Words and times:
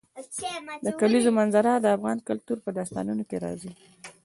د 0.85 0.87
کلیزو 0.99 1.31
منظره 1.39 1.71
د 1.79 1.85
افغان 1.95 2.17
کلتور 2.29 2.57
په 2.65 2.69
داستانونو 2.77 3.23
کې 3.29 3.37
راځي. 3.45 3.71